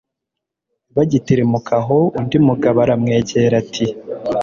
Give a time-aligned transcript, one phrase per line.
[0.95, 3.85] Bagitirimuka aho, undi mugabo aramwegera ati: